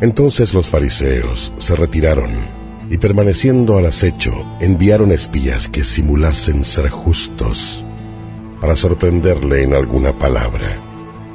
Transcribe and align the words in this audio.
Entonces 0.00 0.54
los 0.54 0.66
fariseos 0.68 1.52
se 1.58 1.76
retiraron 1.76 2.30
y 2.88 2.96
permaneciendo 2.96 3.76
al 3.76 3.86
acecho 3.86 4.32
enviaron 4.60 5.12
espías 5.12 5.68
que 5.68 5.84
simulasen 5.84 6.64
ser 6.64 6.88
justos 6.88 7.84
para 8.60 8.76
sorprenderle 8.76 9.62
en 9.62 9.74
alguna 9.74 10.18
palabra 10.18 10.68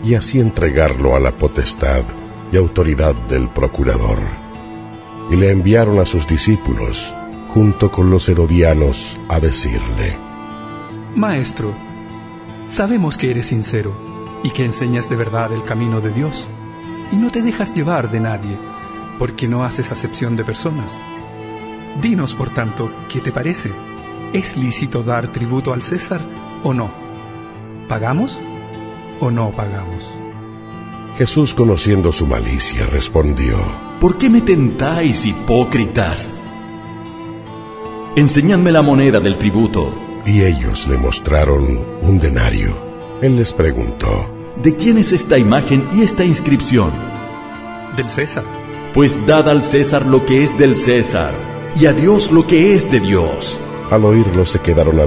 y 0.04 0.16
así 0.16 0.40
entregarlo 0.40 1.16
a 1.16 1.20
la 1.20 1.32
potestad 1.38 2.04
y 2.52 2.58
autoridad 2.58 3.14
del 3.30 3.50
procurador. 3.50 4.20
Y 5.32 5.36
le 5.36 5.52
enviaron 5.52 6.00
a 6.00 6.06
sus 6.06 6.28
discípulos 6.28 7.14
junto 7.50 7.92
con 7.92 8.10
los 8.10 8.28
herodianos 8.30 9.20
a 9.30 9.40
decirle, 9.40 10.18
Maestro, 11.16 11.74
sabemos 12.68 13.18
que 13.18 13.32
eres 13.32 13.48
sincero 13.48 13.96
y 14.44 14.50
que 14.50 14.66
enseñas 14.66 15.10
de 15.10 15.16
verdad 15.16 15.54
el 15.54 15.64
camino 15.64 16.02
de 16.02 16.12
Dios 16.12 16.48
y 17.12 17.18
no 17.18 17.32
te 17.32 17.42
dejas 17.42 17.74
llevar 17.74 18.12
de 18.12 18.20
nadie, 18.20 18.58
porque 19.18 19.48
no 19.48 19.64
haces 19.64 19.92
acepción 19.92 20.36
de 20.36 20.44
personas. 20.44 21.00
Dinos, 22.02 22.36
por 22.36 22.50
tanto, 22.50 22.90
¿qué 23.10 23.22
te 23.22 23.32
parece? 23.32 23.72
¿Es 24.34 24.58
lícito 24.58 25.04
dar 25.04 25.32
tributo 25.32 25.74
al 25.74 25.82
César 25.82 26.22
o 26.64 26.74
no? 26.74 26.92
¿Pagamos 27.88 28.40
o 29.20 29.32
no 29.32 29.52
pagamos? 29.52 30.18
Jesús, 31.18 31.54
conociendo 31.54 32.12
su 32.12 32.28
malicia, 32.28 32.86
respondió, 32.88 33.60
¿Por 34.00 34.18
qué 34.18 34.30
me 34.30 34.42
tentáis, 34.42 35.26
hipócritas? 35.26 36.30
Enseñadme 38.18 38.72
la 38.72 38.82
moneda 38.82 39.20
del 39.20 39.38
tributo. 39.38 39.94
Y 40.26 40.42
ellos 40.42 40.88
le 40.88 40.98
mostraron 40.98 41.64
un 42.02 42.20
denario. 42.20 42.76
Él 43.22 43.38
les 43.38 43.54
preguntó, 43.54 44.30
¿De 44.62 44.76
quién 44.76 44.98
es 44.98 45.12
esta 45.12 45.38
imagen 45.38 45.86
y 45.94 46.02
esta 46.02 46.24
inscripción? 46.24 46.92
Del 47.98 48.10
César. 48.10 48.46
Pues 48.94 49.26
dad 49.28 49.50
al 49.50 49.64
César 49.64 50.06
lo 50.06 50.26
que 50.26 50.44
es 50.44 50.58
del 50.58 50.78
César, 50.78 51.34
y 51.76 51.88
a 51.88 51.94
Dios 51.94 52.32
lo 52.32 52.48
que 52.48 52.74
es 52.74 52.90
de 52.90 53.02
Dios. 53.02 53.60
Al 53.92 54.06
oírlo 54.06 54.46
se 54.46 54.60
quedaron 54.60 54.98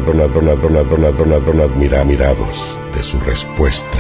admirados 1.63 2.79
de 2.95 3.03
su 3.03 3.19
respuesta. 3.21 3.99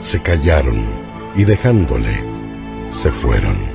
Se 0.00 0.20
callaron 0.20 0.76
y 1.34 1.44
dejándole, 1.44 2.22
se 2.90 3.10
fueron. 3.10 3.71